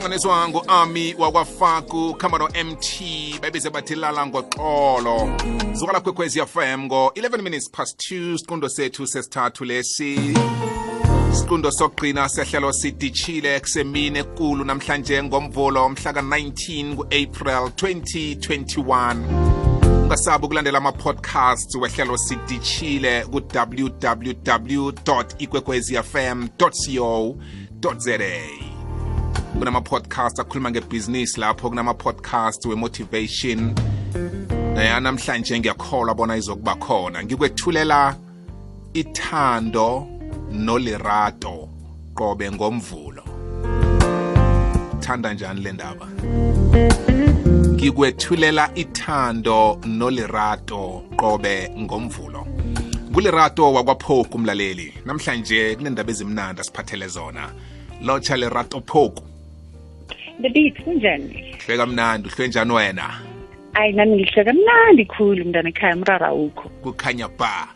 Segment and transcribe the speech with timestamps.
[0.00, 3.00] hlanganiswa ngu-ami wakwafaku camero mt
[3.40, 5.30] bayibize bathi lala ngoxolo.
[5.72, 10.34] Zuka la kwekwezi fm ngo-11 minutes past 2 siqundo sethu sesithathu lesi.
[11.32, 19.16] Siqundo sokugqina sehlelo sidishile kusemini ekulu namhlanje ngomvulo mhla ka-19 ku-april 2021
[20.04, 24.92] ungasabi ukulandela ama-podcasts wehlelo sidishile ku-www
[25.38, 26.70] ikwekwezfm co
[27.98, 28.69] za
[29.60, 33.74] kunama-podcast akhuluma ngebhizinisi lapho kunama-podcast we-motivation.
[35.00, 37.24] Namhlanje ngiyakholwa bona izokuba khona.
[37.24, 38.16] Ngikwethulela
[38.94, 40.06] ithando
[40.52, 41.68] nolirato
[42.14, 43.22] qobe ngomvulo.
[45.00, 46.06] Thanda njani le ndaba?
[47.68, 52.46] Ngikwethulela ithando nolirato qobe ngomvulo.
[53.12, 57.52] Kulirato wakwaphoku umlaleli namhlanje kunendaba ezimnandi asiphathele zona.
[58.02, 59.22] Lotsha lerato phoku.
[60.42, 63.20] The beat kunjani hlwe kamnandi uhlwe njani wena?
[63.74, 66.68] Ayi nami ngihle kamnandi khulu mntwana ekhaya mrara awukho.
[66.82, 67.68] Kukhanya ba.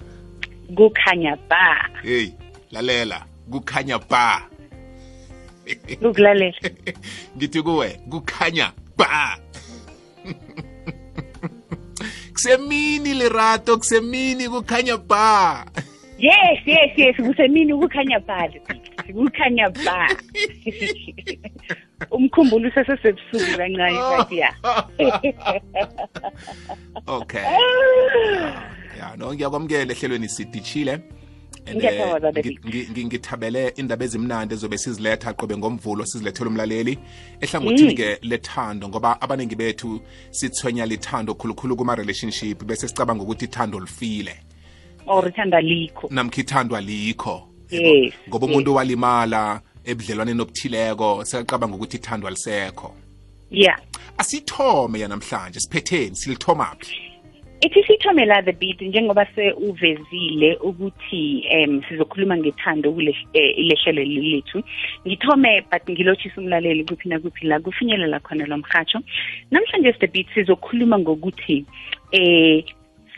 [0.74, 1.88] Kukhanya ba.
[2.02, 2.32] Hey
[2.70, 4.42] lalela kukhanya ba.
[6.02, 6.54] Ukulalela.
[7.36, 9.38] Ngithi kuwe kukhanya ba.
[12.32, 15.64] Kusemini lerato kusemini kukhanya ba.
[16.18, 18.48] Yes yes yes kusemini kukhanya ba
[19.12, 20.08] kukhanya ba.
[22.10, 24.54] umkhumbulo usesesebusuku kancane but ya
[27.06, 27.44] okay.
[28.98, 31.00] Ya no ngiyakwamukela ehlelweni sidishile
[31.66, 36.98] eh, ngithabele indaba ezimnandi ezobe siziletha qobe ngomvulo sizilethele umlaleli.
[37.40, 44.36] Ehlangothini-ke lethando ngoba abaningi bethu sithwenya lithando khulukhulu kuma-relationship bese sicabanga ukuthi ithando lifile.
[45.06, 46.08] Or ithanda likho.
[46.10, 52.94] Namkha ithandwa likho Yes, ngoba umuntu walimala ebudlelwaneni obuthileko sekacabanga ukuthi ithandwa lisekho.
[53.50, 53.78] Yeah.
[54.18, 57.14] Asithome yanamhlanje siphetheni silithomaphi?
[57.60, 64.04] Ithi sithome la the beat njengoba se uvezile ukuthi um sizokhuluma ngethando kule eh, ilehlelo
[64.04, 64.62] lethu.
[65.06, 69.00] Ngithome but ngilotshisa umlaleli kuphi nakuphi la kufinyelela khona lo mhatsho
[69.50, 71.64] namhlanje the beat sizokhuluma ngokuthi
[72.12, 72.64] eh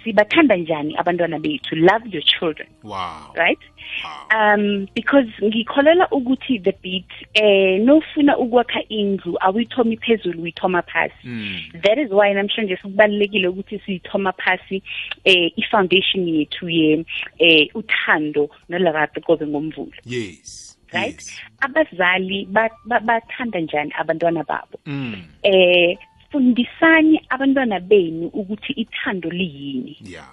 [0.06, 1.75] sibathanda njani abantwana bethu?
[1.77, 2.69] Love your children.
[2.83, 3.34] Wow.
[3.34, 3.59] Right?
[4.05, 4.55] Wow.
[4.56, 11.15] um because ngikholela ukuthi the beat eh nofuna ukwakha indlu awuyithomi phezulu uyithoma phasi.
[11.25, 11.61] Mm.
[11.83, 14.83] that is why namhlanje sikubalekile ukuthi siyithoma phasi
[15.25, 17.05] eh i-foundation yethu ye
[17.39, 19.93] eh uthando nolarato qobe ngomvulo.
[20.05, 20.78] Yes.
[20.93, 21.15] Right?
[21.15, 21.41] Yes.
[21.61, 24.78] abazali ba- ba- bathanda njani abantwana babo?
[24.87, 25.22] Mm.
[25.43, 25.97] eh
[26.37, 29.97] fundisani abantwana benu ukuthi ithando liyini.
[30.05, 30.29] Yeah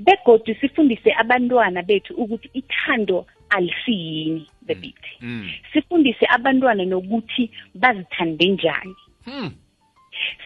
[0.00, 5.04] begodu sifundise abantwana bethu ukuthi ithando alisiyini the beat.
[5.20, 5.50] Mm.
[5.72, 8.96] sifundise abantwana nokuthi bazithande njani.
[9.24, 9.50] Hmm.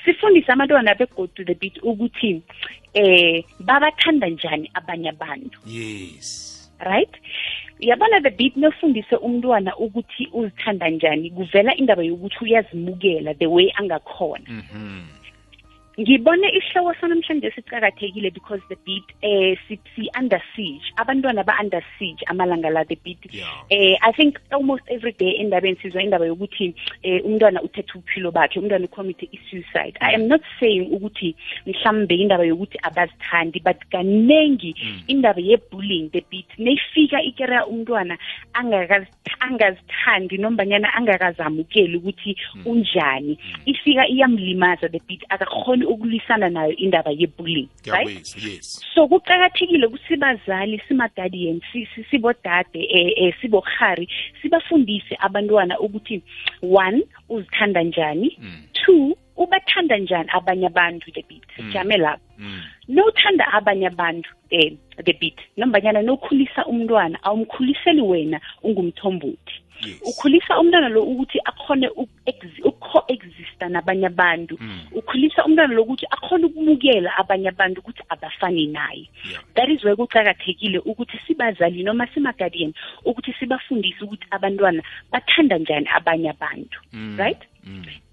[0.04, 2.42] sifundise abantwana begodu the beat ukuthi
[2.94, 5.58] eh babathanda njani abanye abantu.
[5.66, 6.70] Yes.
[6.80, 7.12] Right?
[7.82, 14.46] Yabona the beat nofundise umntwana ukuthi uzithanda njani kuvela indaba yokuthi uyazimukela the way angakhona
[14.48, 15.21] Mhm.
[16.00, 21.82] Ngibone isihloko sanamhlanje sicakathekile because the beat eh si, si under siege abantwana ba under
[21.98, 23.18] siege amalanga la the beat.
[23.30, 23.44] Yeah.
[23.70, 28.58] eh i think almost every day endabeni sizwa indaba yokuthi eh umntwana uthethe uphilo bakhe
[28.58, 29.98] umntwana ucommit i-suicide.
[30.00, 31.36] I am not saying ukuthi
[31.66, 34.74] mhlambe indaba yokuthi abazithandi but kanengi
[35.08, 36.48] indaba ye-bullying the beat.
[36.58, 38.18] Neyifika ikereya umntwana
[38.54, 43.38] angakazi- angazithandi nombanyana angakazamukeli ukuthi unjani.
[43.66, 45.22] Ifika iyamlimaza the beat
[45.82, 48.36] akakhoni ukulwisana nayo indaba ye-bullying right?
[48.36, 48.80] yes.
[48.94, 54.08] So kuqakathekile ukuthi bazali simaguardian si- si- sibodade eh, eh sibokhari
[54.42, 56.22] sibafundise abantwana ukuthi
[56.62, 58.62] one uzithanda njani Mm.
[58.72, 61.42] two ubathanda njani abanye abantu the beat.
[61.56, 62.22] Sijame lapho.
[62.38, 62.62] Mm.
[62.88, 64.72] nothanda abanye abantu eh
[65.04, 69.61] the beat nombanyana nokhulisa umntwana awumkhuliseli wena ungumthombothi.
[70.02, 71.88] Ukhulisa umntwana lo ukuthi akhone
[72.64, 74.80] uko-exista nabanye abantu Mm.
[74.92, 79.94] ukhulisa umntwana lo ukuthi akhone ukumukela abanye abantu ukuthi abafani naye yeah that is why
[79.96, 82.72] kuqakathekile ukuthi sibazali noma simaguardian
[83.04, 84.82] ukuthi sibafundise ukuthi abantwana
[85.12, 87.16] bathanda njani abanye abantu Mm.
[87.18, 87.51] right Mm.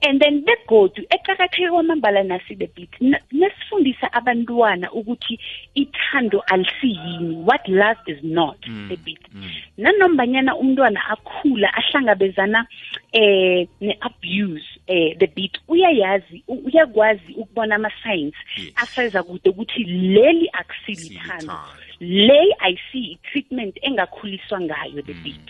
[0.02, 5.40] And then begodu eqakatheke kwamambala nasi the beat na- nasifundisa abantwana ukuthi
[5.76, 8.88] ithando alisiyini what love is not Mm.
[8.90, 9.50] the beat Mm.
[9.78, 12.68] nanombanyana umntwana akhula ahlangabezana
[13.12, 18.72] eh ne-abuse eh the beat uyayazi u- uyakwazi ukubona ama-signs Yes.
[18.76, 21.54] afeza kude ukuthi leli akusilithando Silithando.
[22.00, 25.50] le ayisiyi treatment engakhuliswa ngayo the beat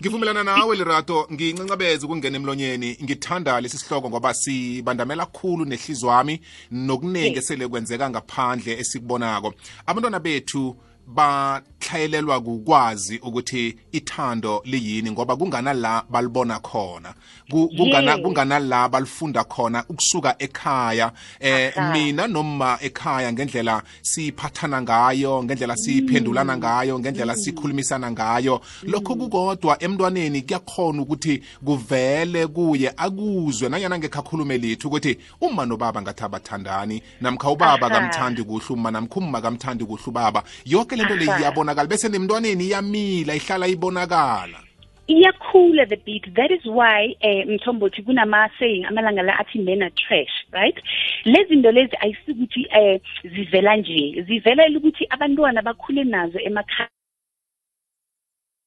[0.00, 1.26] ngivumelana nawe lerato.
[1.32, 2.98] Ngincancabeza ukungena emlonyeni.
[3.02, 9.54] Ngithanda lesi sihloko ngoba sibandamela khulu nehlizwa wami nokuningi esele kwenzeka ngaphandle esikubonako.
[9.86, 10.76] Abantwana bethu
[11.06, 17.14] batlhayelelwa kukwazi ukuthi ithando liyini ngoba kungana la balibona khona.
[17.50, 18.22] Kungana Yeah.
[18.22, 26.56] kungana la balifunda khona ukusuka ekhaya eh mina noma ekhaya ngendlela siphathana ngayo ngendlela siphendulana
[26.56, 28.60] ngayo ngendlela sikhulumisana ngayo.
[28.82, 36.24] Lokho kukodwa emntwaneni kuyakhona ukuthi kuvele kuye akuzwe nanyana ngekhakhulume lethu ukuthi uma nobaba ngathi
[36.24, 40.42] abathandani namkha ubaba kamthandi kuhle uma namkha umma kamthandi kuhle ubaba.
[40.64, 41.40] Yonke lento le Aha.
[41.40, 44.58] iyabonakala bese nemntwaneni iyamila ihlala ibonakala.
[45.06, 46.24] Iyakhula the beat.
[46.34, 50.76] That is why eh mthombothi kunama saying amalanga la athi men are trash right?
[51.24, 54.22] Lezi zinto lezi ayisikuthi eh zivela nje.
[54.22, 56.93] Zivela ukuthi abantwana bakhule nazo emakhaya.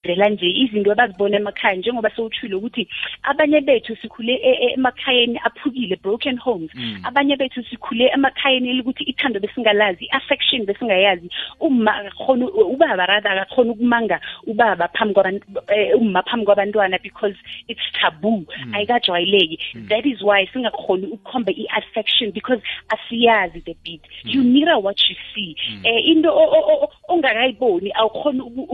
[0.04, 2.88] Vela nje izinto abazibona emakhaya njengoba sewuthile ukuthi
[3.24, 6.72] abanye bethu sikhule e- e- emakhayeni aphukile broken homes.
[7.04, 11.30] Abanye bethu sikhule emakhayeni elukuthi ithando besingalazi i-affection besingayazi.
[11.60, 15.46] Uma akakhona ubaba rather akakhona ukumanga ubaba phambi kwabantu
[15.76, 17.36] eh, umma phambi kwabantwana because
[17.68, 19.60] it's taboo ayikajwayeleki.
[19.90, 24.02] That is why singakhoni ukukhomba i-affection because asiyazi the beat.
[24.24, 25.56] You mirror what you see.
[25.84, 28.68] Eh into o- o- o- ongakayiboni awukhoni uku-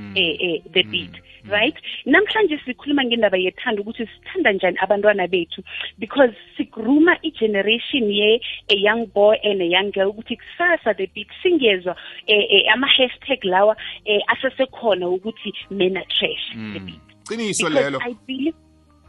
[0.00, 1.14] ukuyilingisa eh eh the beat
[1.48, 1.74] right?
[2.06, 5.62] Namhlanje sikhuluma ngendaba yethando ukuthi sithanda njani abantwana bethu
[5.98, 11.28] because sigruma i-generation ye a young boy and a young girl ukuthi kusasa the beat
[11.42, 17.00] singezwa eh, eh, ama-hashtag lawa eh, asesekhona ukuthi men are trash the beat.
[17.24, 17.98] Qiniso because lelo.
[18.02, 18.54] I believe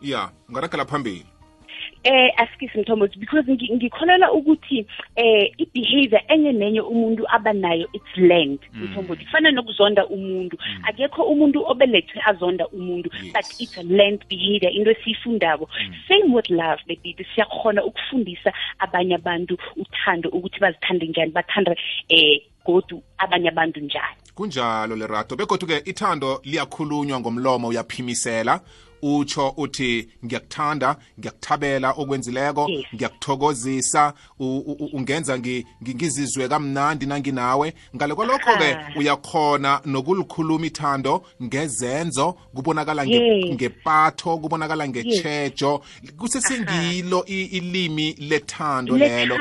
[0.02, 1.26] ya ungaragela phambili.
[2.04, 8.60] Eh asikisi mthombothi because ngi- ngikholelwa ukuthi eh i-behavior enye nenye umuntu abanayo it's learned
[8.74, 10.58] mthombothi kufana nokuzonda umuntu.
[10.84, 13.34] Akekho umuntu obelethwe azonda umuntu Yes.
[13.34, 15.70] but it's a learned behavior into esiyifundako.
[16.08, 17.26] Same with love baby.
[17.36, 21.76] Siyakhona ukufundisa abanye abantu uthando ukuthi bazithande njani bathanda
[22.10, 24.16] eh godu abanye abantu njani.
[24.36, 25.36] Kunjalo lerato.
[25.36, 28.62] Begodwa-ke ithando liyakhulunywa ngomlomo uyaphimisela.
[29.02, 34.14] Utsho uthi ngiyakuthanda ngiyakuthabela okwenzileko ngiyakuthokozisa.
[34.94, 37.74] Ungenza ngi- ngi- ngizizwe kamnandi nanginawe.
[37.96, 43.06] Ngale kwalokho-ke uyakhona nokulikhuluma ithando ngezenzo kubonakala
[43.54, 45.82] ngepatho kubonakala ngechejo
[46.18, 49.36] kusesengilo ilimi lethando lelo.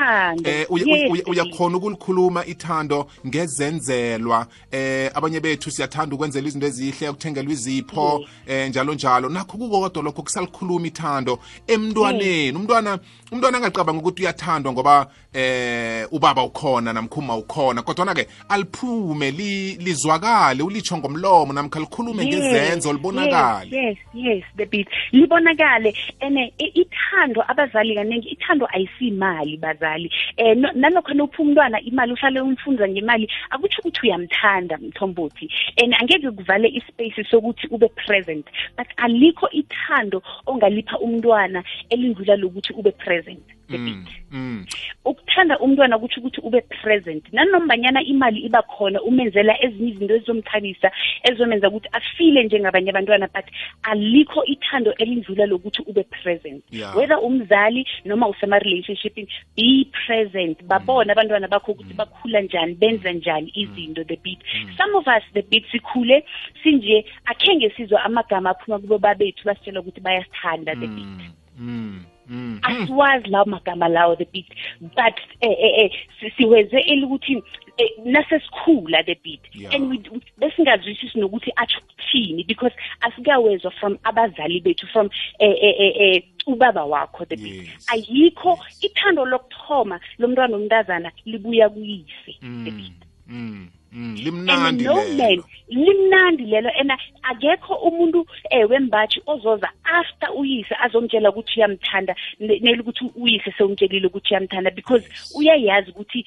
[0.69, 4.47] Uya- uyakhona ukulikhuluma ithando ngezenzelwa.
[4.73, 8.15] Um abanye bethu siyathanda ukwenzela izinto ezihle ukuthengelwa izipho
[8.47, 9.29] um njalo njalo.
[9.29, 12.57] Nakho kukodwa lokho kusalikhuluma ithando emntwaneni.
[12.57, 12.99] Umntwana
[13.31, 20.63] umntwana angacabanga ukuthi uyathandwa ngoba eh ubaba ukhona namkhuma ukhona kodwa ke aliphume li- lizwakale
[20.63, 23.69] ulitsho ngomlomo namkha likhulume ngezenzo libonakale.
[23.71, 24.87] yes yes yes the beat.
[25.11, 30.11] Libonakale ene i- ithando abazali kaningi ithando ayisimali bazali.
[30.37, 35.49] Eh no- nalokho nopha umntwana imali uhlale umfunza ngemali akutsho ukuthi uyamthanda mthombothi.
[35.77, 38.45] And angeke kuvale ispace sokuthi ube present
[38.77, 43.43] but alikho ithando ongalipha umntwana elindlula lokuthi ube present.
[43.71, 44.65] The beat mm.
[45.05, 47.23] Ukuthanda umntwana kutsho ukuthi ube present.
[47.33, 50.91] Nanombanyana imali iba khona umenzela ezinye izinto ezizomthabisa
[51.23, 53.45] ezizomenza ukuthi afile njengabanye abantwana but
[53.83, 56.63] alikho ithando elindlula lokuthi ube present.
[56.69, 56.95] Yeah.
[56.95, 59.15] whether umzali noma usema-relationship
[59.55, 60.63] be present.
[60.63, 64.39] Babone abantwana bakho ukuthi bakhula njani benza njani izinto the beat.
[64.77, 66.25] Some of us the beat sikhule
[66.63, 71.40] sinje akhenge sizwa amagama aphuma kubo babethu basitshela ukuthi bayasithanda the beat.
[71.61, 72.59] Mm mm.
[72.61, 74.47] Asiwazi lawo magama lawo the beat
[74.81, 77.43] but eh eh eh si- siweze elukuthi
[77.77, 79.41] eh, nasesikhula the beat.
[79.53, 79.73] Yeah.
[79.75, 79.97] and we
[80.37, 86.85] besingazwisisi nokuthi atsho ukuthini because asikawezwa from abazali bethu from eh eh eh, eh ubaba
[86.85, 87.55] wakho the beat.
[87.67, 87.87] Yes.
[87.91, 93.01] ayikho ithando lokuthoma lomntwana omntazana libuya kuyise the beat.
[93.27, 93.35] mm.
[93.37, 96.69] mm and limnandi no man lelo limnandi lelo.
[96.79, 96.91] And
[97.23, 104.33] akekho umuntu eh wembathi ozoza after uyise azomtshela ukuthi uyamthanda ne- nelukuthi uyise sewumtshelile ukuthi
[104.33, 105.03] uyamthanda because
[105.35, 106.25] uyayazi ukuthi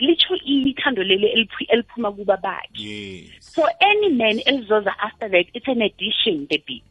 [0.00, 3.30] litsho ithando leli eliphu- eliphuma kuba bakhe.
[3.40, 6.82] So any man elizoza after that it's an addition the beat.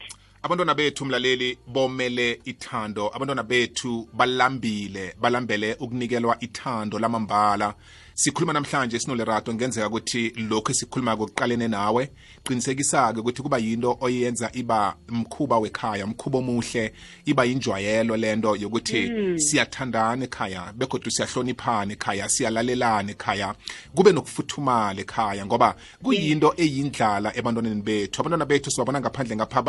[0.43, 3.09] Abantwana bethu mlaleli bomele ithando.
[3.15, 7.73] Abantwana bethu balambile balambele ukunikelwa ithando lamambala.
[8.13, 9.53] Sikhuluma namhlanje sinolerato.
[9.53, 12.09] Ngenzeka ukuthi lokhu esikhuluma kokuqalene nawe.
[12.43, 16.93] Qinisekisa-ke ukuthi kuba yinto oyenza iba mkhuba wekhaya mkhuba omuhle
[17.25, 19.39] iba yinjwayelo lento yokuthi mm.
[19.39, 23.55] siyathandana ekhaya begodwa siyahloniphana ekhaya siyalalelana ekhaya
[23.95, 28.21] kube nokufuthumala ekhaya ngoba kuyinto eyindlala ebantwaneni bethu.
[28.21, 29.61] Abantwana bethu sibabona ngaphandle ngapha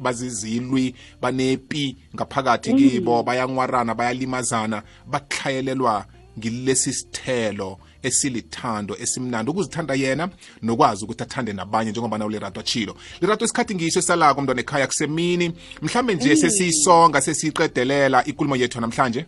[0.00, 6.06] bazizilwi banepi ngaphakathi kibo bayanwarana bayalimazana bakuhlayelelwa
[6.38, 7.78] ngilesi sithelo.
[8.02, 9.50] Esilithando esimnandi.
[9.50, 10.28] Ukuzithanda yena
[10.62, 15.52] nokwazi ukuthi athande nabanye njengoba nawo lerato achilo lerato isikhathi ngiso esalako mntwana ekhaya kusemini.
[15.82, 19.24] Mhlambe nje sesiyisonga sesiyiqedelela ikulumo yethu namhlanje?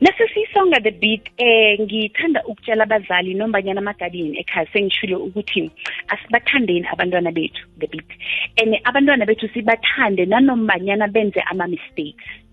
[0.00, 5.70] Nasesiyisonga the beat eh ngithanda ukutshela abazali nombanyana amagadini ekhaya sengishilo ukuthi
[6.08, 8.10] asibathandeni abantwana bethu the beat.
[8.58, 12.43] And abantwana bethu sibathande nanombanyana benze ama-mistakes.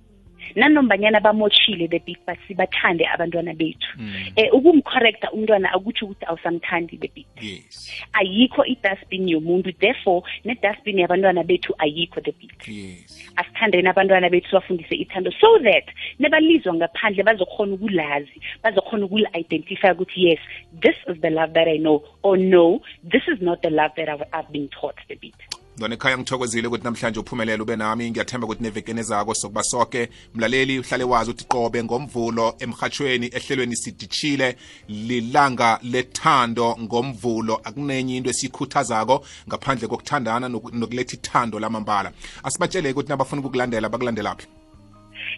[0.56, 3.98] Nanombanyana bamoshile the big but sibathande abantwana bethu.
[3.98, 4.32] Mm.
[4.36, 7.92] eh ukumcorrecta umntwana akutsho ukuthi awusamthandi the big yes.
[8.14, 13.32] Ayikho i-dustbin yomuntu therefore ne-dustbin yabantwana bethu ayikho the big yes.
[13.36, 15.86] Asithandeni abantwana bethu bafundise ithando so that
[16.20, 20.40] nebalizwa ngaphandle bazokhona ukulazi bazokhona ukuli-identify ukuthi yes
[20.82, 24.10] this is the love that i know or no this is not the love that
[24.10, 28.12] i've, I've been taught the bit ndona ekhaya ngithokozile ukuthi namhlanje uphumelele ube nami.
[28.12, 30.10] Ngiyathemba ukuthi nevekeni ezako sokuba soke.
[30.36, 34.58] Mlaleli uhlale wazi ukuthi qobe ngomvulo emhatshweni ehlelweni sidishile
[34.88, 37.62] lilanga lethando ngomvulo.
[37.64, 42.12] Akunenye into esiyikhuthazako ngaphandle kokuthandana nokuletha ithando lamambala.
[42.44, 44.61] Asibatshele ukuthi nabafuna ukukulandela bakulandelaphi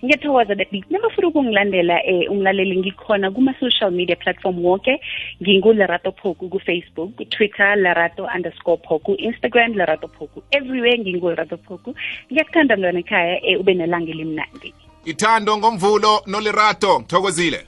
[0.04, 5.00] ngiyathokoza that nabafuna ukungilandela um umlaleli ngikhona kuma-social media platform wonke
[5.42, 10.44] ngingulerato phoku ku-facebook twitter lerato underscore phoku instagram larato phoku.
[10.52, 11.96] Everywhere ngingulerato phoku.
[12.32, 14.74] Ngiyakuthanda mntwana ekhaya um ube nelanga elimnandi.
[15.06, 17.66] Ithando ngomvulo nolerato ngithokozile.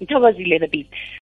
[0.00, 0.86] Ngithokozile the beat